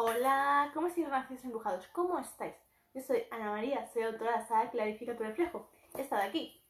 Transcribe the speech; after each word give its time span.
Hola, 0.00 0.70
¿cómo 0.74 0.86
estáis, 0.86 1.08
nacidos 1.08 1.44
embrujados? 1.44 1.88
¿Cómo 1.88 2.20
estáis? 2.20 2.54
Yo 2.94 3.00
soy 3.02 3.24
Ana 3.32 3.50
María, 3.50 3.84
soy 3.88 4.04
autora 4.04 4.44
de 4.44 4.54
la 4.54 4.70
Clarifica 4.70 5.16
tu 5.16 5.24
reflejo. 5.24 5.68
He 5.96 6.02
estado 6.02 6.22
aquí. 6.22 6.64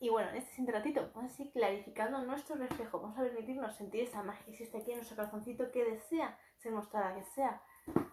Y 0.00 0.10
bueno, 0.10 0.28
en 0.28 0.36
este 0.36 0.50
siguiente 0.50 0.72
ratito 0.72 1.10
vamos 1.14 1.32
a 1.32 1.34
seguir 1.34 1.54
clarificando 1.54 2.22
nuestro 2.26 2.56
reflejo. 2.56 3.00
Vamos 3.00 3.16
a 3.16 3.22
permitirnos 3.22 3.74
sentir 3.74 4.02
esa 4.02 4.22
magia 4.22 4.44
que 4.44 4.50
existe 4.50 4.76
aquí 4.76 4.90
en 4.90 4.98
nuestro 4.98 5.16
corazoncito 5.16 5.72
que 5.72 5.82
desea 5.82 6.38
ser 6.58 6.72
mostrada, 6.72 7.14
que 7.14 7.24
sea 7.24 7.62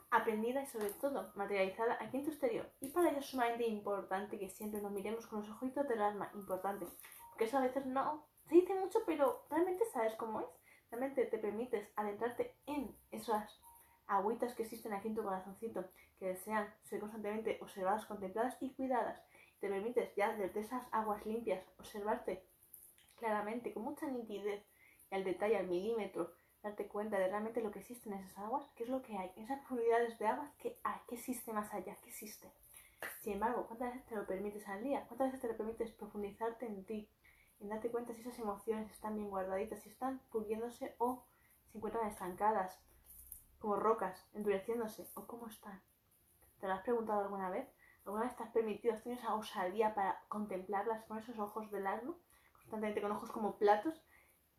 aprendida 0.10 0.62
y 0.62 0.68
sobre 0.68 0.92
todo 0.92 1.34
materializada 1.36 1.98
aquí 2.00 2.16
en 2.16 2.24
tu 2.24 2.30
exterior. 2.30 2.72
Y 2.80 2.92
para 2.92 3.10
ello 3.10 3.20
es 3.20 3.26
sumamente 3.26 3.68
importante 3.68 4.40
que 4.40 4.48
siempre 4.48 4.82
nos 4.82 4.94
miremos 4.94 5.28
con 5.28 5.42
los 5.42 5.50
ojitos 5.50 5.86
del 5.90 6.02
alma, 6.02 6.32
importante. 6.34 6.88
Porque 7.32 7.44
eso 7.44 7.58
a 7.58 7.62
veces 7.62 7.86
no 7.86 8.26
se 8.48 8.56
dice 8.56 8.74
mucho, 8.74 9.00
pero 9.06 9.48
realmente 9.50 9.84
sabes 9.92 10.16
cómo 10.16 10.40
es. 10.40 10.48
Realmente 10.90 11.26
te 11.26 11.40
permites 11.40 11.90
adentrarte 11.98 12.56
en 12.68 12.98
esas 13.12 13.62
agüitas 14.08 14.54
que 14.54 14.64
existen 14.64 14.94
aquí 14.94 15.08
en 15.08 15.16
tu 15.16 15.24
corazoncito, 15.24 15.90
que 16.20 16.28
desean 16.28 16.68
ser 16.84 17.00
constantemente 17.00 17.58
observadas, 17.62 18.06
contempladas 18.06 18.58
y 18.62 18.74
cuidadas. 18.74 19.22
Te 19.60 19.70
permites 19.70 20.14
ya 20.16 20.36
desde 20.36 20.60
esas 20.60 20.84
aguas 20.92 21.26
limpias 21.26 21.64
observarte 21.78 22.44
claramente, 23.16 23.74
con 23.74 23.84
mucha 23.84 24.08
nitidez 24.08 24.66
y 25.12 25.16
al 25.16 25.24
detalle, 25.24 25.58
al 25.58 25.68
milímetro, 25.68 26.34
darte 26.64 26.88
cuenta 26.88 27.18
de 27.18 27.28
realmente 27.28 27.62
lo 27.62 27.72
que 27.72 27.80
existe 27.80 28.10
en 28.10 28.16
esas 28.16 28.38
aguas, 28.38 28.66
qué 28.76 28.84
es 28.84 28.90
lo 28.90 29.02
que 29.02 29.18
hay, 29.18 29.32
esas 29.36 29.60
profundidades 29.60 30.18
de 30.20 30.28
aguas, 30.28 30.52
qué 30.58 30.80
hay, 30.84 31.00
qué 31.08 31.16
existe 31.16 31.54
más 31.54 31.74
allá, 31.74 31.98
qué 32.02 32.10
existe. 32.10 32.52
Sin 33.22 33.34
embargo, 33.34 33.66
¿cuántas 33.68 33.94
veces 33.94 34.06
te 34.08 34.16
lo 34.16 34.26
permites 34.26 34.68
al 34.68 34.84
día? 34.84 35.06
¿Cuántas 35.08 35.28
veces 35.28 35.42
te 35.42 35.48
lo 35.48 35.58
permites 35.58 35.92
profundizarte 35.92 36.66
en 36.66 36.86
ti? 36.86 37.10
En 37.60 37.70
darte 37.70 37.90
cuenta 37.90 38.14
si 38.14 38.22
esas 38.22 38.38
emociones 38.40 38.92
están 38.92 39.16
bien 39.16 39.30
guardaditas, 39.30 39.82
si 39.82 39.90
están 39.90 40.20
puliéndose 40.32 40.96
o 40.98 41.24
se 41.72 41.78
encuentran 41.78 42.08
estancadas, 42.08 42.80
como 43.62 43.76
rocas, 43.76 44.28
endureciéndose, 44.34 45.08
o 45.14 45.28
cómo 45.28 45.48
están. 45.48 45.82
¿Te 46.60 46.68
lo 46.68 46.74
has 46.74 46.82
preguntado 46.82 47.22
alguna 47.22 47.50
vez? 47.50 47.68
¿Alguna 48.06 48.24
vez 48.24 48.36
te 48.36 48.44
has 48.44 48.50
permitido, 48.50 48.94
has 48.94 49.04
tenido 49.04 49.22
esa 49.22 49.36
osadía 49.36 49.94
para 49.94 50.20
contemplarlas 50.28 51.06
con 51.06 51.20
esos 51.20 51.38
ojos 51.38 51.70
del 51.72 51.86
alma? 51.86 52.16
Constantemente 52.54 53.02
con 53.02 53.12
ojos 53.12 53.32
como 53.32 53.58
platos, 53.58 54.04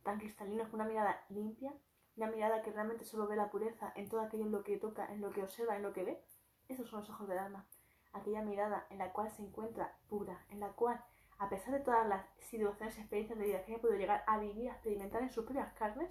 tan 0.05 0.19
cristalinos, 0.19 0.69
con 0.69 0.81
una 0.81 0.89
mirada 0.89 1.25
limpia, 1.28 1.75
una 2.17 2.28
mirada 2.28 2.62
que 2.62 2.70
realmente 2.70 3.05
solo 3.05 3.27
ve 3.27 3.36
la 3.36 3.50
pureza 3.50 3.92
en 3.97 4.09
todo 4.09 4.20
aquello 4.20 4.44
en 4.44 4.53
lo 4.53 4.62
que 4.62 4.78
toca, 4.78 5.06
en 5.12 5.20
lo 5.20 5.31
que 5.31 5.42
observa, 5.42 5.77
en 5.77 5.83
lo 5.83 5.92
que 5.92 6.05
ve. 6.05 6.25
Esos 6.69 6.89
son 6.89 7.00
los 7.00 7.11
ojos 7.11 7.28
del 7.28 7.39
alma. 7.39 7.66
Aquella 8.12 8.42
mirada 8.42 8.87
en 8.91 8.98
la 8.98 9.12
cual 9.12 9.31
se 9.31 9.42
encuentra 9.42 9.97
pura, 10.09 10.44
en 10.50 10.61
la 10.61 10.69
cual, 10.72 11.05
a 11.39 11.48
pesar 11.48 11.75
de 11.75 11.81
todas 11.81 12.06
las 12.06 12.25
situaciones 12.39 12.97
y 12.97 13.00
experiencias 13.00 13.39
de 13.39 13.47
vida 13.47 13.64
que 13.64 13.72
haya 13.72 13.83
podido 13.83 13.98
llegar 13.98 14.22
a 14.28 14.39
vivir, 14.39 14.70
a 14.70 14.75
experimentar 14.75 15.22
en 15.22 15.31
sus 15.31 15.44
propias 15.44 15.72
carnes, 15.72 16.11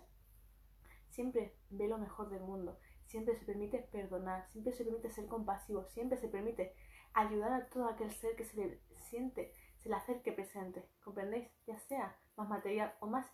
siempre 1.12 1.56
ve 1.70 1.88
lo 1.88 1.98
mejor 1.98 2.30
del 2.30 2.42
mundo, 2.42 2.80
siempre 3.06 3.36
se 3.38 3.46
permite 3.46 3.80
perdonar, 3.80 4.48
siempre 4.52 4.74
se 4.74 4.84
permite 4.84 5.12
ser 5.12 5.28
compasivo, 5.28 5.86
siempre 5.86 6.18
se 6.18 6.28
permite 6.28 6.74
ayudar 7.14 7.54
a 7.54 7.66
todo 7.68 7.88
aquel 7.88 8.12
ser 8.12 8.36
que 8.36 8.46
se 8.46 8.58
le 8.58 8.82
siente, 9.10 9.54
se 9.78 9.90
le 9.90 9.96
acerque 9.96 10.32
presente, 10.32 10.88
¿comprendéis? 11.04 11.50
Ya 11.68 11.78
sea 11.78 12.18
más 12.38 12.48
material 12.48 12.94
o 13.00 13.08
más 13.08 13.28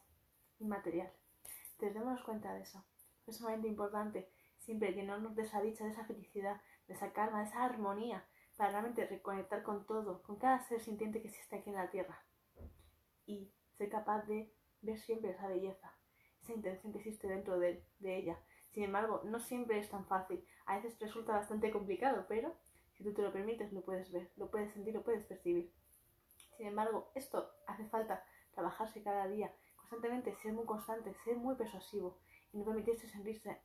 inmaterial. 0.59 1.11
Entonces 1.73 1.93
démonos 1.93 2.23
cuenta 2.23 2.53
de 2.53 2.61
eso. 2.61 2.83
Es 3.27 3.37
sumamente 3.37 3.67
importante 3.67 4.29
siempre 4.57 4.93
llenarnos 4.93 5.35
de 5.35 5.43
esa 5.43 5.61
dicha, 5.61 5.83
de 5.85 5.91
esa 5.91 6.05
felicidad, 6.05 6.59
de 6.87 6.95
esa 6.95 7.13
calma, 7.13 7.39
de 7.39 7.49
esa 7.49 7.63
armonía, 7.63 8.25
para 8.55 8.71
realmente 8.71 9.05
reconectar 9.05 9.61
con 9.61 9.85
todo, 9.85 10.23
con 10.23 10.37
cada 10.37 10.59
ser 10.67 10.81
sintiente 10.81 11.21
que 11.21 11.27
existe 11.27 11.57
aquí 11.57 11.69
en 11.69 11.75
la 11.75 11.91
Tierra. 11.91 12.25
Y 13.27 13.53
ser 13.77 13.89
capaz 13.89 14.23
de 14.23 14.51
ver 14.81 14.99
siempre 14.99 15.31
esa 15.31 15.47
belleza, 15.47 15.93
esa 16.53 16.91
que 16.91 16.97
existe 16.97 17.27
dentro 17.27 17.59
de, 17.59 17.83
de 17.99 18.17
ella. 18.17 18.39
Sin 18.69 18.83
embargo, 18.83 19.21
no 19.25 19.39
siempre 19.39 19.79
es 19.79 19.89
tan 19.89 20.05
fácil. 20.05 20.43
A 20.65 20.75
veces 20.75 20.99
resulta 20.99 21.33
bastante 21.33 21.71
complicado, 21.71 22.25
pero 22.27 22.55
si 22.97 23.03
tú 23.03 23.13
te 23.13 23.21
lo 23.21 23.31
permites, 23.31 23.71
lo 23.73 23.81
puedes 23.81 24.11
ver, 24.11 24.31
lo 24.37 24.49
puedes 24.49 24.73
sentir, 24.73 24.93
lo 24.93 25.03
puedes 25.03 25.25
percibir. 25.25 25.71
Sin 26.57 26.67
embargo, 26.67 27.11
esto 27.13 27.51
hace 27.67 27.85
falta 27.85 28.23
trabajarse 28.53 29.03
cada 29.03 29.27
día, 29.27 29.53
constantemente, 29.75 30.33
ser 30.35 30.53
muy 30.53 30.65
constante, 30.65 31.13
ser 31.23 31.37
muy 31.37 31.55
persuasivo 31.55 32.17
y 32.51 32.57
no 32.57 32.65
permitirse 32.65 33.07
sentirse, 33.07 33.61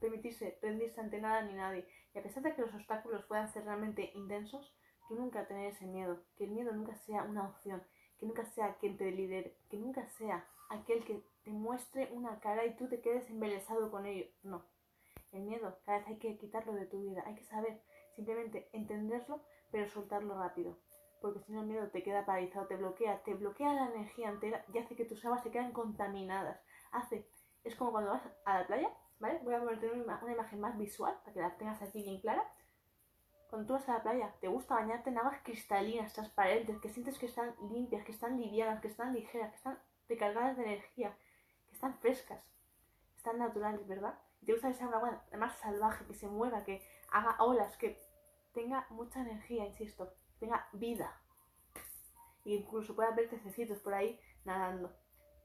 permitirse 0.00 0.58
rendirse 0.62 1.00
ante 1.00 1.20
nada 1.20 1.42
ni 1.42 1.52
nadie. 1.52 1.86
Y 2.14 2.18
a 2.18 2.22
pesar 2.22 2.42
de 2.42 2.54
que 2.54 2.62
los 2.62 2.74
obstáculos 2.74 3.24
puedan 3.26 3.52
ser 3.52 3.64
realmente 3.64 4.12
intensos, 4.14 4.74
tú 5.08 5.14
nunca 5.14 5.46
tener 5.46 5.72
ese 5.72 5.86
miedo, 5.86 6.24
que 6.36 6.44
el 6.44 6.52
miedo 6.52 6.72
nunca 6.72 6.94
sea 6.94 7.24
una 7.24 7.46
opción, 7.48 7.82
que 8.24 8.28
nunca 8.28 8.44
sea 8.46 8.76
quien 8.78 8.96
te 8.96 9.10
lidere, 9.10 9.54
que 9.68 9.76
nunca 9.76 10.06
sea 10.06 10.46
aquel 10.70 11.04
que 11.04 11.22
te 11.44 11.50
muestre 11.50 12.10
una 12.12 12.40
cara 12.40 12.64
y 12.64 12.74
tú 12.74 12.88
te 12.88 13.02
quedes 13.02 13.28
embelesado 13.28 13.90
con 13.90 14.06
ello. 14.06 14.26
No. 14.42 14.64
El 15.32 15.42
miedo, 15.42 15.78
cada 15.84 15.98
vez 15.98 16.08
hay 16.08 16.16
que 16.16 16.38
quitarlo 16.38 16.72
de 16.72 16.86
tu 16.86 17.02
vida, 17.02 17.22
hay 17.26 17.34
que 17.34 17.44
saber 17.44 17.82
simplemente 18.16 18.70
entenderlo, 18.72 19.42
pero 19.70 19.90
soltarlo 19.90 20.38
rápido. 20.38 20.78
Porque 21.20 21.40
si 21.40 21.52
no 21.52 21.60
el 21.60 21.66
miedo 21.66 21.88
te 21.90 22.02
queda 22.02 22.24
paralizado, 22.24 22.66
te 22.66 22.76
bloquea, 22.76 23.22
te 23.24 23.34
bloquea 23.34 23.74
la 23.74 23.92
energía 23.94 24.30
entera 24.30 24.64
y 24.72 24.78
hace 24.78 24.96
que 24.96 25.04
tus 25.04 25.22
aguas 25.26 25.42
se 25.42 25.50
queden 25.50 25.72
contaminadas. 25.72 26.58
Hace, 26.92 27.28
es 27.62 27.76
como 27.76 27.92
cuando 27.92 28.12
vas 28.12 28.22
a 28.46 28.60
la 28.60 28.66
playa, 28.66 28.90
¿vale? 29.18 29.40
Voy 29.44 29.54
a 29.54 29.60
ponerte 29.60 29.90
una, 29.90 30.18
una 30.22 30.32
imagen 30.32 30.60
más 30.60 30.78
visual 30.78 31.14
para 31.24 31.34
que 31.34 31.40
la 31.40 31.56
tengas 31.58 31.82
aquí 31.82 32.02
bien 32.02 32.20
clara. 32.20 32.50
Cuando 33.54 33.68
tú 33.68 33.74
vas 33.74 33.88
a 33.88 33.92
la 33.92 34.02
playa, 34.02 34.34
te 34.40 34.48
gusta 34.48 34.74
bañarte 34.74 35.10
en 35.10 35.18
aguas 35.18 35.40
cristalinas, 35.44 36.12
transparentes, 36.12 36.80
que 36.80 36.88
sientes 36.88 37.16
que 37.20 37.26
están 37.26 37.54
limpias, 37.70 38.04
que 38.04 38.10
están 38.10 38.36
livianas, 38.36 38.80
que 38.80 38.88
están 38.88 39.14
ligeras, 39.14 39.50
que 39.50 39.56
están 39.58 39.78
recargadas 40.08 40.56
de 40.56 40.64
energía, 40.64 41.16
que 41.68 41.72
están 41.72 41.94
frescas, 42.00 42.44
están 43.16 43.38
naturales, 43.38 43.86
¿verdad? 43.86 44.18
Y 44.40 44.46
te 44.46 44.54
gusta 44.54 44.66
que 44.66 44.74
sea 44.74 44.88
un 44.88 44.94
agua 44.94 45.22
más 45.38 45.56
salvaje, 45.60 46.04
que 46.04 46.14
se 46.14 46.26
mueva, 46.26 46.64
que 46.64 46.84
haga 47.12 47.36
olas, 47.38 47.76
que 47.76 48.02
tenga 48.52 48.88
mucha 48.90 49.20
energía, 49.20 49.64
insisto, 49.64 50.12
tenga 50.40 50.66
vida. 50.72 51.16
Y 52.42 52.56
incluso 52.56 52.96
pueda 52.96 53.12
ver 53.12 53.30
pececitos 53.30 53.78
por 53.78 53.94
ahí 53.94 54.18
nadando. 54.44 54.90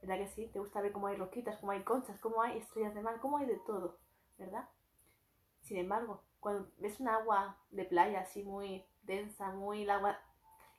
¿Verdad 0.02 0.18
que 0.18 0.28
sí? 0.30 0.48
Te 0.48 0.58
gusta 0.58 0.82
ver 0.82 0.94
cómo 0.94 1.06
hay 1.06 1.16
roquitas, 1.16 1.60
cómo 1.60 1.74
hay 1.74 1.84
conchas, 1.84 2.20
cómo 2.20 2.42
hay 2.42 2.58
estrellas 2.58 2.96
de 2.96 3.04
mar, 3.04 3.20
cómo 3.22 3.38
hay 3.38 3.46
de 3.46 3.60
todo, 3.68 4.00
¿verdad? 4.40 4.68
Sin 5.62 5.78
embargo, 5.78 6.24
cuando 6.40 6.72
ves 6.78 7.00
un 7.00 7.08
agua 7.08 7.58
de 7.72 7.86
playa 7.86 8.22
así 8.22 8.44
muy 8.44 8.86
densa, 9.04 9.52
muy 9.52 9.84
el 9.84 9.90
agua 9.90 10.20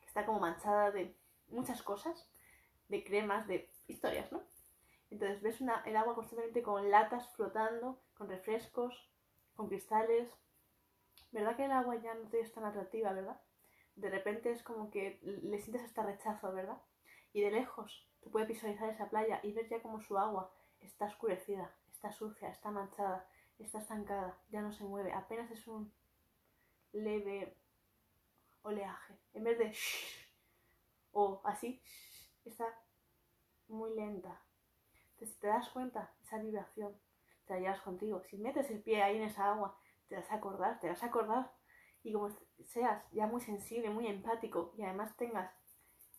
que 0.00 0.06
está 0.06 0.24
como 0.24 0.40
manchada 0.40 0.90
de 0.90 1.16
muchas 1.48 1.82
cosas, 1.82 2.28
de 2.88 3.04
cremas, 3.04 3.46
de 3.46 3.70
historias, 3.86 4.30
¿no? 4.32 4.42
Entonces 5.10 5.42
ves 5.42 5.60
una, 5.60 5.82
el 5.86 5.96
agua 5.96 6.14
constantemente 6.14 6.62
con 6.62 6.90
latas 6.90 7.28
flotando, 7.34 8.00
con 8.14 8.28
refrescos, 8.28 9.10
con 9.54 9.68
cristales. 9.68 10.32
¿Verdad 11.32 11.56
que 11.56 11.64
el 11.64 11.72
agua 11.72 11.96
ya 11.96 12.14
no 12.14 12.28
te 12.28 12.40
es 12.40 12.52
tan 12.52 12.64
atractiva, 12.64 13.12
verdad? 13.12 13.40
De 13.96 14.08
repente 14.08 14.52
es 14.52 14.62
como 14.62 14.90
que 14.90 15.18
le 15.22 15.58
sientes 15.58 15.82
hasta 15.82 16.04
rechazo, 16.04 16.52
¿verdad? 16.52 16.80
Y 17.32 17.42
de 17.42 17.50
lejos 17.50 18.08
tú 18.20 18.30
puedes 18.30 18.48
visualizar 18.48 18.88
esa 18.88 19.08
playa 19.08 19.40
y 19.42 19.52
ver 19.52 19.68
ya 19.68 19.82
como 19.82 20.00
su 20.00 20.18
agua 20.18 20.52
está 20.80 21.06
oscurecida, 21.06 21.74
está 21.90 22.12
sucia, 22.12 22.48
está 22.48 22.70
manchada, 22.70 23.26
está 23.64 23.78
estancada, 23.78 24.38
ya 24.50 24.62
no 24.62 24.72
se 24.72 24.84
mueve, 24.84 25.12
apenas 25.12 25.50
es 25.50 25.66
un 25.66 25.92
leve 26.92 27.56
oleaje. 28.62 29.14
En 29.34 29.44
vez 29.44 29.58
de 29.58 29.72
o 31.12 31.40
así, 31.44 31.82
está 32.44 32.66
muy 33.68 33.94
lenta. 33.94 34.40
Entonces, 35.12 35.34
si 35.34 35.40
te 35.40 35.48
das 35.48 35.68
cuenta, 35.70 36.12
esa 36.22 36.38
vibración 36.38 36.96
te 37.46 37.54
la 37.54 37.60
llevas 37.60 37.80
contigo. 37.82 38.22
Si 38.22 38.38
metes 38.38 38.70
el 38.70 38.82
pie 38.82 39.02
ahí 39.02 39.16
en 39.16 39.24
esa 39.24 39.52
agua, 39.52 39.76
te 40.08 40.16
vas 40.16 40.30
a 40.30 40.36
acordar, 40.36 40.80
te 40.80 40.88
vas 40.88 41.02
a 41.02 41.06
acordar. 41.06 41.52
Y 42.02 42.12
como 42.12 42.30
seas 42.64 43.04
ya 43.12 43.26
muy 43.26 43.40
sensible, 43.40 43.90
muy 43.90 44.06
empático 44.06 44.72
y 44.76 44.82
además 44.82 45.16
tengas 45.16 45.52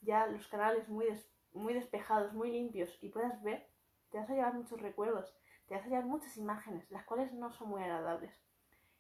ya 0.02 0.28
los 0.28 0.48
canales 0.48 0.88
muy, 0.90 1.06
muy 1.54 1.74
despejados, 1.74 2.34
muy 2.34 2.52
limpios 2.52 2.96
y 3.02 3.10
puedas 3.10 3.42
ver, 3.42 3.68
te 4.12 4.20
vas 4.20 4.30
a 4.30 4.34
llevar 4.34 4.54
muchos 4.54 4.80
recuerdos, 4.80 5.34
te 5.72 5.78
vas 5.78 6.04
a 6.04 6.06
muchas 6.06 6.36
imágenes, 6.36 6.92
las 6.92 7.06
cuales 7.06 7.32
no 7.32 7.50
son 7.54 7.70
muy 7.70 7.82
agradables. 7.82 8.34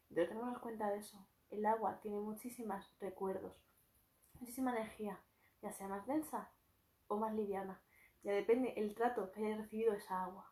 Entonces, 0.10 0.30
tenemos 0.30 0.58
cuenta 0.60 0.90
de 0.90 1.00
eso. 1.00 1.18
El 1.50 1.66
agua 1.66 2.00
tiene 2.00 2.18
muchísimos 2.18 2.90
recuerdos, 3.02 3.54
muchísima 4.40 4.72
energía, 4.72 5.20
ya 5.62 5.74
sea 5.74 5.90
más 5.90 6.08
densa 6.08 6.50
o 7.08 7.18
más 7.18 7.34
liviana. 7.34 7.82
Ya 8.24 8.32
depende 8.32 8.74
el 8.78 8.96
trato 8.96 9.34
que 9.34 9.46
haya 9.46 9.58
recibido 9.58 9.94
esa 9.94 10.24
agua. 10.24 10.50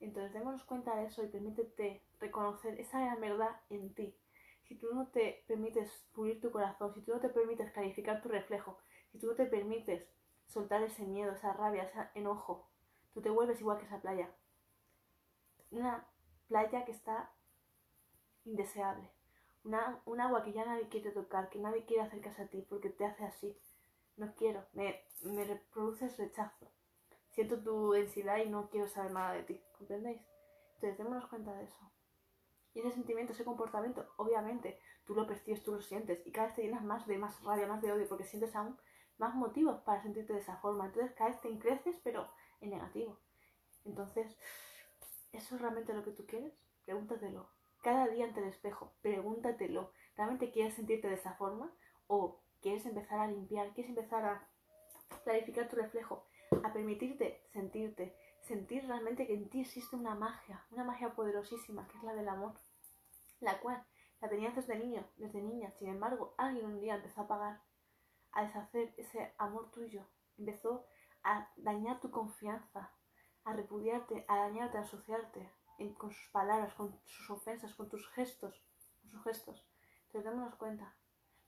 Entonces 0.00 0.32
démonos 0.32 0.64
cuenta 0.64 0.96
de 0.96 1.04
eso 1.04 1.22
y 1.22 1.28
permítete 1.28 2.02
reconocer 2.18 2.80
esa 2.80 3.00
gran 3.00 3.20
verdad 3.20 3.60
en 3.68 3.92
ti. 3.94 4.16
Si 4.62 4.74
tú 4.74 4.94
no 4.94 5.08
te 5.08 5.44
permites 5.46 5.90
pulir 6.14 6.40
tu 6.40 6.50
corazón, 6.50 6.94
si 6.94 7.02
tú 7.02 7.12
no 7.12 7.20
te 7.20 7.28
permites 7.28 7.72
clarificar 7.72 8.22
tu 8.22 8.30
reflejo, 8.30 8.78
si 9.12 9.18
tú 9.18 9.26
no 9.26 9.34
te 9.34 9.44
permites 9.44 10.08
soltar 10.46 10.82
ese 10.82 11.04
miedo, 11.04 11.32
esa 11.32 11.52
rabia, 11.52 11.82
ese 11.82 12.08
enojo, 12.14 12.70
tú 13.12 13.20
te 13.20 13.28
vuelves 13.28 13.60
igual 13.60 13.78
que 13.78 13.84
esa 13.84 14.00
playa. 14.00 14.30
Una 15.70 16.06
playa 16.48 16.84
que 16.84 16.92
está 16.92 17.32
indeseable. 18.44 19.10
Una, 19.64 20.00
un 20.04 20.20
agua 20.20 20.42
que 20.44 20.52
ya 20.52 20.64
nadie 20.64 20.88
quiere 20.88 21.10
tocar, 21.10 21.48
que 21.48 21.58
nadie 21.58 21.84
quiere 21.84 22.02
acercarse 22.02 22.42
a 22.42 22.48
ti 22.48 22.64
porque 22.68 22.90
te 22.90 23.04
hace 23.04 23.24
así. 23.24 23.58
No 24.16 24.34
quiero, 24.34 24.64
me, 24.72 25.04
me 25.22 25.44
reproduces 25.44 26.16
rechazo 26.16 26.70
siento 27.36 27.58
tu 27.62 27.92
densidad 27.92 28.38
y 28.38 28.48
no 28.48 28.70
quiero 28.70 28.88
saber 28.88 29.12
nada 29.12 29.34
de 29.34 29.42
ti, 29.42 29.60
¿comprendéis? 29.76 30.22
Entonces 30.76 30.96
démonos 30.96 31.26
cuenta 31.26 31.52
de 31.52 31.64
eso. 31.64 31.92
Y 32.72 32.80
ese 32.80 32.92
sentimiento, 32.92 33.34
ese 33.34 33.44
comportamiento, 33.44 34.06
obviamente, 34.16 34.80
tú 35.04 35.14
lo 35.14 35.26
percibes, 35.26 35.62
tú 35.62 35.72
lo 35.72 35.82
sientes 35.82 36.26
y 36.26 36.32
cada 36.32 36.46
vez 36.46 36.56
te 36.56 36.62
llenas 36.62 36.82
más 36.82 37.06
de 37.06 37.18
más 37.18 37.42
rabia, 37.44 37.66
más 37.66 37.82
de 37.82 37.92
odio, 37.92 38.08
porque 38.08 38.24
sientes 38.24 38.56
aún 38.56 38.78
más 39.18 39.34
motivos 39.34 39.80
para 39.82 40.02
sentirte 40.02 40.32
de 40.32 40.38
esa 40.38 40.56
forma. 40.56 40.86
Entonces 40.86 41.12
cada 41.12 41.28
vez 41.28 41.40
te 41.42 41.58
creces, 41.58 42.00
pero 42.02 42.26
en 42.62 42.70
negativo. 42.70 43.18
Entonces, 43.84 44.34
¿eso 45.32 45.54
es 45.54 45.60
realmente 45.60 45.94
lo 45.94 46.04
que 46.04 46.12
tú 46.12 46.26
quieres? 46.26 46.54
Pregúntatelo. 46.84 47.48
Cada 47.82 48.08
día 48.08 48.24
ante 48.24 48.40
el 48.40 48.48
espejo, 48.48 48.94
pregúntatelo. 49.02 49.92
¿Realmente 50.16 50.50
quieres 50.50 50.74
sentirte 50.74 51.08
de 51.08 51.14
esa 51.14 51.34
forma? 51.34 51.72
¿O 52.06 52.40
quieres 52.60 52.86
empezar 52.86 53.18
a 53.18 53.28
limpiar? 53.28 53.72
¿Quieres 53.74 53.90
empezar 53.90 54.24
a 54.24 54.48
clarificar 55.24 55.68
tu 55.68 55.76
reflejo? 55.76 56.24
A 56.62 56.72
permitirte 56.72 57.42
sentirte, 57.52 58.16
sentir 58.40 58.86
realmente 58.86 59.26
que 59.26 59.34
en 59.34 59.48
ti 59.48 59.60
existe 59.60 59.96
una 59.96 60.14
magia, 60.14 60.64
una 60.70 60.84
magia 60.84 61.14
poderosísima, 61.14 61.86
que 61.88 61.98
es 61.98 62.04
la 62.04 62.14
del 62.14 62.28
amor, 62.28 62.54
la 63.40 63.60
cual 63.60 63.84
la 64.20 64.28
tenías 64.28 64.54
desde 64.54 64.78
niño, 64.78 65.04
desde 65.16 65.42
niña. 65.42 65.72
Sin 65.72 65.88
embargo, 65.88 66.34
alguien 66.38 66.66
un 66.66 66.80
día 66.80 66.96
empezó 66.96 67.20
a 67.20 67.24
apagar, 67.24 67.60
a 68.32 68.42
deshacer 68.44 68.94
ese 68.96 69.34
amor 69.38 69.70
tuyo, 69.70 70.06
empezó 70.38 70.86
a 71.22 71.50
dañar 71.56 72.00
tu 72.00 72.10
confianza, 72.10 72.92
a 73.46 73.54
repudiarte, 73.54 74.26
a 74.28 74.40
dañarte, 74.40 74.76
a 74.76 74.82
asociarte 74.82 75.50
con 75.96 76.10
sus 76.10 76.28
palabras, 76.30 76.74
con 76.74 76.98
sus 77.04 77.30
ofensas, 77.30 77.74
con 77.74 77.88
tus 77.88 78.06
gestos, 78.10 78.62
con 79.00 79.10
sus 79.10 79.22
gestos. 79.24 79.66
Entonces 80.06 80.30
démonos 80.30 80.56
cuenta 80.56 80.94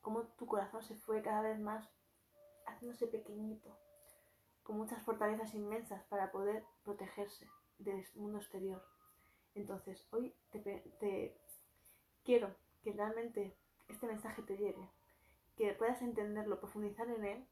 cómo 0.00 0.22
tu 0.38 0.46
corazón 0.46 0.82
se 0.82 0.94
fue 0.94 1.22
cada 1.22 1.42
vez 1.42 1.58
más 1.58 1.90
haciéndose 2.66 3.06
pequeñito 3.08 3.76
con 4.62 4.76
muchas 4.76 5.02
fortalezas 5.02 5.54
inmensas 5.54 6.04
para 6.04 6.30
poder 6.30 6.62
protegerse 6.84 7.48
del 7.78 8.04
mundo 8.14 8.38
exterior. 8.38 8.84
Entonces, 9.54 10.06
hoy 10.10 10.34
te, 10.50 11.34
quiero 12.22 12.54
que 12.82 12.92
realmente 12.92 13.56
este 13.88 14.06
mensaje 14.06 14.42
te 14.42 14.58
llegue, 14.58 14.90
que 15.56 15.72
puedas 15.72 16.02
entenderlo, 16.02 16.60
profundizar 16.60 17.08
en 17.08 17.24
él, 17.24 17.48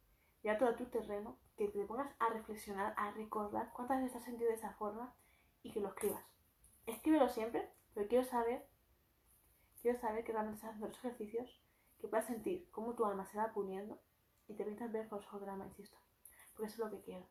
ya 0.47 0.59
todo 0.59 0.77
tu 0.77 0.87
terreno, 0.87 1.37
que 1.57 1.67
te 1.67 1.85
pongas 1.85 2.15
a 2.21 2.29
reflexionar, 2.29 2.95
a 2.97 3.11
recordar 3.11 3.73
cuántas 3.73 4.01
veces 4.01 4.19
has 4.19 4.25
sentido 4.25 4.49
de 4.49 4.55
esa 4.55 4.75
forma 4.75 5.13
y 5.65 5.73
que 5.73 5.81
lo 5.81 5.89
escribas. 5.89 6.25
Escríbelo 6.87 7.29
siempre, 7.29 7.69
pero 7.95 8.07
quiero 8.07 8.25
saber, 8.25 8.65
quiero 9.83 9.99
saber 9.99 10.23
que 10.23 10.31
realmente 10.31 10.59
estás 10.59 10.71
haciendo 10.71 10.87
los 10.87 10.99
ejercicios, 10.99 11.61
que 11.99 12.07
puedas 12.07 12.27
sentir 12.27 12.71
cómo 12.71 12.95
tu 12.95 13.05
alma 13.05 13.27
se 13.27 13.39
va 13.39 13.53
poniendo 13.53 13.99
y 14.47 14.55
te 14.55 14.63
permitas 14.63 14.93
ver 14.93 15.09
con 15.09 15.19
los 15.19 15.27
ojos 15.27 15.41
de 15.41 15.47
la 15.49 15.67
insisto 15.67 15.99
porque 16.55 16.69
eso 16.73 16.85
es 16.85 16.91
lo 16.91 16.97
que 16.97 17.03
quiero. 17.03 17.27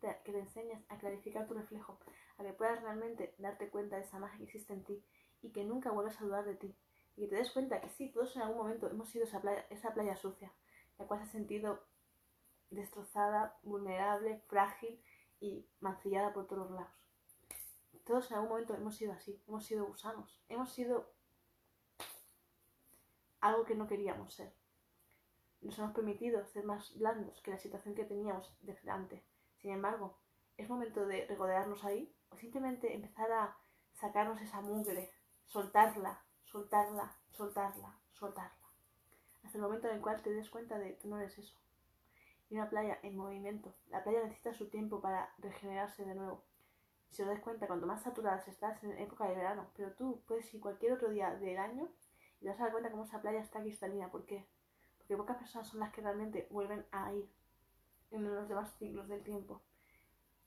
que 0.00 0.32
te 0.32 0.38
enseñes 0.38 0.84
a 0.88 0.98
clarificar 0.98 1.48
tu 1.48 1.54
reflejo, 1.54 1.98
a 2.38 2.44
que 2.44 2.52
puedas 2.52 2.80
realmente 2.80 3.34
darte 3.38 3.70
cuenta 3.70 3.96
de 3.96 4.02
esa 4.02 4.20
magia 4.20 4.38
que 4.38 4.44
existe 4.44 4.72
en 4.72 4.84
ti 4.84 5.04
y 5.42 5.50
que 5.50 5.64
nunca 5.64 5.90
vuelvas 5.90 6.20
a 6.20 6.24
dudar 6.24 6.44
de 6.44 6.54
ti. 6.54 6.76
Y 7.16 7.22
que 7.22 7.28
te 7.28 7.36
des 7.36 7.50
cuenta 7.50 7.80
que 7.80 7.88
sí, 7.88 8.12
todos 8.12 8.36
en 8.36 8.42
algún 8.42 8.58
momento 8.58 8.88
hemos 8.88 9.08
sido 9.08 9.24
esa 9.24 9.40
playa, 9.40 9.66
esa 9.70 9.92
playa 9.94 10.14
sucia, 10.14 10.52
la 10.98 11.06
cual 11.06 11.20
se 11.20 11.26
ha 11.26 11.32
sentido 11.32 11.82
destrozada, 12.70 13.56
vulnerable, 13.62 14.42
frágil 14.48 15.02
y 15.40 15.66
mancillada 15.80 16.32
por 16.32 16.46
todos 16.46 16.70
lados. 16.70 16.92
Todos 18.04 18.30
en 18.30 18.36
algún 18.36 18.50
momento 18.50 18.74
hemos 18.74 18.96
sido 18.96 19.12
así, 19.12 19.42
hemos 19.46 19.64
sido 19.64 19.86
gusanos, 19.86 20.42
hemos 20.48 20.70
sido 20.70 21.10
algo 23.40 23.64
que 23.64 23.74
no 23.74 23.86
queríamos 23.86 24.34
ser 24.34 24.52
nos 25.64 25.78
hemos 25.78 25.92
permitido 25.92 26.44
ser 26.46 26.64
más 26.64 26.96
blandos 26.96 27.40
que 27.40 27.50
la 27.50 27.58
situación 27.58 27.94
que 27.94 28.04
teníamos 28.04 28.54
delante. 28.60 29.24
Sin 29.56 29.72
embargo, 29.72 30.18
es 30.56 30.68
momento 30.68 31.06
de 31.06 31.26
regodearnos 31.26 31.84
ahí 31.84 32.14
o 32.30 32.36
simplemente 32.36 32.94
empezar 32.94 33.32
a 33.32 33.56
sacarnos 33.94 34.40
esa 34.40 34.60
mugre, 34.60 35.10
soltarla, 35.46 36.22
soltarla, 36.44 37.16
soltarla, 37.30 37.98
soltarla. 38.12 38.68
Hasta 39.42 39.58
el 39.58 39.62
momento 39.62 39.88
en 39.88 39.96
el 39.96 40.02
cual 40.02 40.22
te 40.22 40.30
des 40.30 40.50
cuenta 40.50 40.78
de 40.78 40.98
que 40.98 41.08
no 41.08 41.18
eres 41.18 41.38
eso. 41.38 41.56
Y 42.50 42.56
una 42.56 42.68
playa 42.68 42.98
en 43.02 43.16
movimiento. 43.16 43.74
La 43.88 44.04
playa 44.04 44.22
necesita 44.22 44.52
su 44.52 44.68
tiempo 44.68 45.00
para 45.00 45.32
regenerarse 45.38 46.04
de 46.04 46.14
nuevo. 46.14 46.44
Si 47.10 47.22
os 47.22 47.28
das 47.28 47.40
cuenta, 47.40 47.66
cuanto 47.66 47.86
más 47.86 48.02
saturadas 48.02 48.46
estás 48.48 48.82
en 48.82 48.98
época 48.98 49.26
de 49.28 49.36
verano, 49.36 49.70
pero 49.76 49.92
tú 49.92 50.22
puedes 50.26 50.52
ir 50.52 50.60
cualquier 50.60 50.92
otro 50.92 51.10
día 51.10 51.34
del 51.36 51.58
año 51.58 51.88
y 52.40 52.44
te 52.44 52.48
vas 52.48 52.60
a 52.60 52.64
dar 52.64 52.72
cuenta 52.72 52.90
cómo 52.90 53.04
esa 53.04 53.20
playa 53.20 53.40
está 53.40 53.60
cristalina. 53.60 54.10
¿Por 54.10 54.26
qué? 54.26 54.48
porque 55.04 55.18
pocas 55.18 55.36
personas 55.36 55.68
son 55.68 55.80
las 55.80 55.92
que 55.92 56.00
realmente 56.00 56.48
vuelven 56.50 56.86
a 56.90 57.12
ir 57.12 57.30
en 58.10 58.24
los 58.24 58.48
demás 58.48 58.74
ciclos 58.78 59.06
del 59.06 59.22
tiempo. 59.22 59.62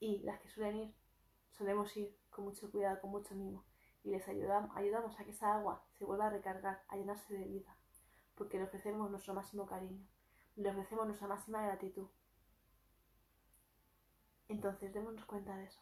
Y 0.00 0.18
las 0.20 0.40
que 0.40 0.48
suelen 0.48 0.76
ir, 0.76 0.94
solemos 1.52 1.96
ir 1.96 2.16
con 2.28 2.44
mucho 2.44 2.68
cuidado, 2.70 3.00
con 3.00 3.10
mucho 3.10 3.36
mimo. 3.36 3.64
Y 4.02 4.10
les 4.10 4.26
ayudamos, 4.26 4.76
ayudamos 4.76 5.18
a 5.18 5.24
que 5.24 5.30
esa 5.30 5.54
agua 5.54 5.84
se 5.92 6.04
vuelva 6.04 6.26
a 6.26 6.30
recargar, 6.30 6.82
a 6.88 6.96
llenarse 6.96 7.34
de 7.34 7.44
vida. 7.44 7.76
Porque 8.34 8.58
le 8.58 8.64
ofrecemos 8.64 9.08
nuestro 9.10 9.32
máximo 9.32 9.64
cariño. 9.64 10.04
Le 10.58 10.70
ofrecemos 10.70 11.06
nuestra 11.06 11.28
máxima 11.28 11.62
gratitud. 11.62 12.08
Entonces, 14.48 14.92
démonos 14.92 15.24
cuenta 15.24 15.56
de 15.56 15.66
eso. 15.66 15.80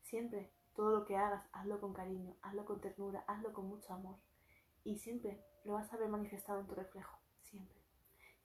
Siempre, 0.00 0.50
todo 0.74 0.90
lo 0.90 1.04
que 1.04 1.18
hagas, 1.18 1.46
hazlo 1.52 1.78
con 1.82 1.92
cariño, 1.92 2.34
hazlo 2.40 2.64
con 2.64 2.80
ternura, 2.80 3.22
hazlo 3.26 3.52
con 3.52 3.68
mucho 3.68 3.92
amor. 3.92 4.16
Y 4.84 4.96
siempre 4.96 5.44
lo 5.64 5.74
vas 5.74 5.92
a 5.92 5.98
ver 5.98 6.08
manifestado 6.08 6.60
en 6.60 6.66
tu 6.66 6.74
reflejo. 6.74 7.18
Siempre. 7.42 7.76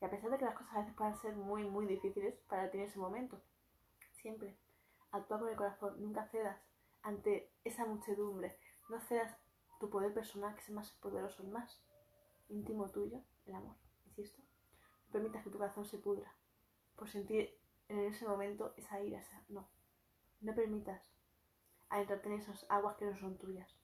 Y 0.02 0.04
a 0.04 0.10
pesar 0.10 0.30
de 0.30 0.40
que 0.40 0.44
las 0.44 0.58
cosas 0.58 0.74
a 0.74 0.80
veces 0.80 0.94
puedan 0.94 1.16
ser 1.22 1.38
muy, 1.38 1.64
muy 1.64 1.86
difíciles 1.86 2.36
para 2.50 2.70
ti 2.70 2.78
en 2.78 2.84
ese 2.84 3.00
momento, 3.00 3.42
siempre 4.12 4.58
actúa 5.12 5.40
con 5.40 5.48
el 5.48 5.56
corazón, 5.56 6.02
nunca 6.02 6.28
cedas 6.32 6.60
ante 7.02 7.50
esa 7.64 7.86
muchedumbre, 7.86 8.60
no 8.90 9.00
cedas 9.00 9.38
tu 9.80 9.90
poder 9.90 10.14
personal, 10.14 10.54
que 10.54 10.60
es 10.60 10.68
el 10.68 10.76
más 10.76 10.92
poderoso, 10.92 11.44
el 11.44 11.50
más 11.50 11.82
íntimo 12.50 12.90
tuyo, 12.90 13.24
el 13.46 13.56
amor, 13.56 13.78
insisto. 14.08 14.45
Permitas 15.16 15.46
que 15.46 15.50
tu 15.50 15.58
corazón 15.58 15.86
se 15.86 15.98
pudra 15.98 16.30
por 16.98 17.08
sentir 17.08 17.58
en 17.88 18.00
ese 18.00 18.28
momento 18.28 18.74
esa 18.76 19.00
ira, 19.00 19.22
esa... 19.22 19.42
no. 19.48 19.66
No 20.42 20.54
permitas 20.54 21.10
adentrarte 21.88 22.28
en 22.28 22.42
esas 22.42 22.66
aguas 22.68 22.98
que 22.98 23.06
no 23.06 23.16
son 23.16 23.38
tuyas. 23.38 23.80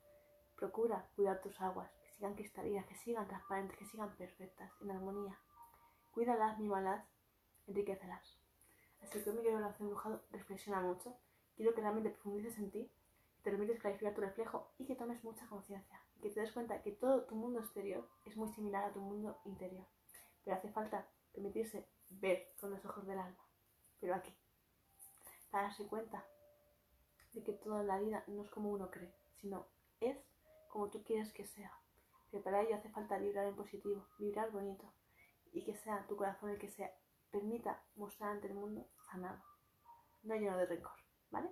Procura 0.57 1.07
cuidar 1.15 1.39
tus 1.39 1.61
aguas, 1.61 1.89
que 2.03 2.09
sigan 2.09 2.35
cristalinas, 2.35 2.85
que 2.85 2.95
sigan 2.95 3.29
transparentes, 3.29 3.77
que 3.77 3.85
sigan 3.85 4.13
perfectas, 4.17 4.73
en 4.81 4.91
armonía. 4.91 5.39
Cuídalas, 6.11 6.59
mímalas, 6.59 7.07
enriquecelas. 7.65 8.37
Así 9.01 9.23
que 9.23 9.31
mi 9.31 9.37
querido 9.37 9.59
relación 9.59 9.87
dibujado 9.87 10.25
reflexiona 10.31 10.81
mucho. 10.81 11.15
Quiero 11.55 11.73
que 11.73 11.79
realmente 11.79 12.09
profundices 12.09 12.57
en 12.57 12.71
ti, 12.71 12.91
te 13.41 13.51
permites 13.51 13.79
clarificar 13.79 14.13
tu 14.13 14.19
reflejo 14.19 14.73
y 14.79 14.85
que 14.85 14.97
tomes 14.97 15.23
mucha 15.23 15.47
conciencia. 15.47 15.97
Que 16.21 16.29
te 16.29 16.41
des 16.41 16.51
cuenta 16.51 16.81
que 16.81 16.91
todo 16.91 17.23
tu 17.23 17.35
mundo 17.35 17.61
exterior 17.61 18.05
es 18.25 18.35
muy 18.35 18.49
similar 18.49 18.83
a 18.83 18.91
tu 18.91 18.99
mundo 18.99 19.39
interior. 19.45 19.87
Pero 20.43 20.57
hace 20.57 20.69
falta 20.73 21.07
permitirse 21.33 21.87
ver 22.09 22.53
con 22.59 22.71
los 22.71 22.83
ojos 22.85 23.05
del 23.05 23.19
alma. 23.19 23.45
Pero 23.99 24.15
aquí. 24.15 24.35
Para 25.49 25.63
darse 25.65 25.87
cuenta 25.87 26.25
de 27.33 27.43
que 27.43 27.53
toda 27.53 27.83
la 27.83 27.99
vida 27.99 28.23
no 28.27 28.43
es 28.43 28.49
como 28.49 28.71
uno 28.71 28.89
cree, 28.89 29.13
sino 29.39 29.67
es 29.99 30.17
como 30.69 30.89
tú 30.89 31.03
quieres 31.03 31.33
que 31.33 31.45
sea. 31.45 31.71
Pero 32.29 32.43
para 32.43 32.61
ello 32.61 32.75
hace 32.75 32.89
falta 32.89 33.17
vibrar 33.17 33.45
en 33.45 33.55
positivo, 33.55 34.07
vibrar 34.17 34.51
bonito 34.51 34.93
y 35.51 35.63
que 35.63 35.75
sea 35.75 36.05
tu 36.07 36.15
corazón 36.15 36.49
el 36.49 36.57
que 36.57 36.69
se 36.69 36.89
permita 37.29 37.83
mostrar 37.95 38.31
ante 38.31 38.47
el 38.47 38.53
mundo 38.53 38.87
sanado, 39.09 39.41
no 40.23 40.35
lleno 40.35 40.57
de 40.57 40.65
rencor, 40.65 40.97
¿vale? 41.29 41.49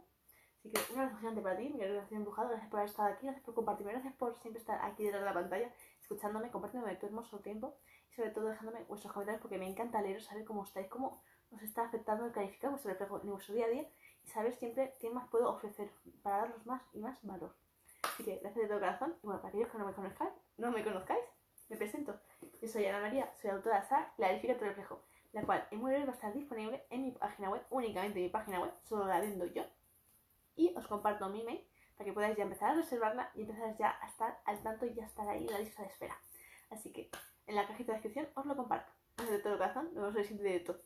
Así 0.60 0.72
que 0.72 0.94
un 0.94 1.00
abrazo 1.00 1.18
gigante 1.20 1.42
para 1.42 1.58
ti, 1.58 1.70
mi 1.70 1.82
relación 1.82 2.20
empujado, 2.20 2.50
gracias 2.50 2.70
por 2.70 2.80
haber 2.80 2.90
estado 2.90 3.10
aquí, 3.10 3.26
gracias 3.26 3.46
por 3.46 3.56
compartirme, 3.56 3.94
gracias 3.94 4.14
por 4.16 4.36
siempre 4.40 4.60
estar 4.60 4.84
aquí 4.84 5.04
detrás 5.04 5.22
de 5.22 5.26
la 5.26 5.34
pantalla, 5.34 5.74
escuchándome, 6.10 6.50
compartiéndome 6.50 6.96
tu 6.96 7.06
hermoso 7.06 7.38
tiempo 7.39 7.78
y 8.10 8.16
sobre 8.16 8.32
todo 8.32 8.48
dejándome 8.48 8.84
vuestros 8.86 9.13
comentarios 9.13 9.42
porque 9.42 9.60
me 9.60 9.70
encanta 9.70 10.01
leeros, 10.01 10.25
saber 10.25 10.44
cómo 10.44 10.63
estáis, 10.63 10.88
cómo 10.88 11.22
os 11.51 11.62
está 11.62 11.84
afectando 11.84 12.25
el 12.25 12.32
calificar 12.32 12.72
vuestro 12.72 12.89
reflejo 12.89 13.22
en 13.22 13.30
vuestro 13.30 13.54
día 13.54 13.66
a 13.66 13.70
día 13.70 13.88
y 14.24 14.28
saber 14.28 14.56
siempre 14.56 14.96
qué 15.00 15.12
más 15.12 15.30
puedo 15.30 15.48
ofrecer 15.51 15.92
para 16.24 16.38
daros 16.38 16.66
más 16.66 16.82
y 16.94 17.00
más 17.00 17.24
valor. 17.24 17.56
Así 18.01 18.24
que 18.24 18.38
gracias 18.38 18.63
de 18.63 18.68
todo 18.68 18.80
corazón 18.80 19.16
y 19.22 19.25
bueno, 19.28 19.39
para 19.39 19.50
aquellos 19.50 19.70
que 19.70 19.78
no 19.78 19.86
me 19.86 19.94
conozcáis, 19.94 20.32
no 20.58 20.72
me 20.72 20.84
conozcáis, 20.84 21.24
me 21.70 21.78
presento. 21.78 22.20
Yo 22.60 22.68
soy 22.68 22.86
Ana 22.88 23.01
María, 23.01 23.32
soy 23.39 23.51
autora 23.51 23.82
de 23.82 23.88
SAR, 23.88 24.12
Clarifica 24.16 24.58
tu 24.58 24.66
reflejo, 24.66 25.04
la 25.32 25.44
cual 25.44 25.68
en 25.70 25.80
muy 25.80 25.92
breve 25.92 26.06
va 26.06 26.13
a 26.13 26.16
estar 26.16 26.34
disponible 26.34 26.88
en 26.89 27.04
mi 27.04 27.12
página 27.12 27.51
web, 27.51 27.62
únicamente 27.70 28.18
en 28.18 28.25
mi 28.25 28.32
página 28.32 28.62
web, 28.62 28.72
solo 28.84 29.06
la 29.06 29.20
vendo 29.22 29.46
yo. 29.46 29.63
Y 30.56 30.74
os 30.75 30.88
comparto 30.88 31.30
mi 31.30 31.42
email 31.42 31.69
para 32.00 32.08
que 32.08 32.13
podáis 32.13 32.38
ya 32.38 32.44
empezar 32.44 32.72
a 32.72 32.75
reservarla 32.75 33.29
y 33.36 33.41
empezar 33.41 33.75
ya 33.77 34.00
a 34.01 34.08
estar 34.08 34.39
al 34.46 34.63
tanto 34.63 34.86
y 34.86 34.94
ya 34.94 35.06
estar 35.06 35.27
ahí 35.27 35.46
en 35.46 35.51
la 35.51 35.60
lista 35.60 35.82
de 35.82 35.89
espera. 35.89 36.18
Así 36.70 36.94
que 36.94 37.12
en 37.46 37.56
la 37.56 37.68
cajita 37.68 37.91
de 37.91 37.98
descripción 37.98 38.29
os 38.36 38.46
lo 38.46 38.56
comparto. 38.56 38.89
De 39.29 39.39
todo 39.39 39.58
corazón, 39.58 39.84
nos 39.94 39.96
vemos 39.96 40.15
en 40.15 40.22
el 40.22 40.24
siguiente 40.24 40.48
directo. 40.48 40.82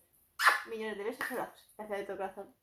Millones 0.71 0.97
de 0.97 1.03
besos 1.03 1.29
y 1.29 1.33
abrazos. 1.35 1.73
Gracias 1.77 1.99
de 1.99 2.05
todo 2.05 2.17
corazón. 2.17 2.55